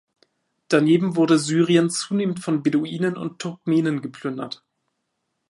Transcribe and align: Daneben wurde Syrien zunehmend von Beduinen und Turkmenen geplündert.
Daneben 0.67 1.15
wurde 1.15 1.37
Syrien 1.37 1.91
zunehmend 1.91 2.39
von 2.39 2.63
Beduinen 2.63 3.15
und 3.17 3.37
Turkmenen 3.37 4.01
geplündert. 4.01 4.63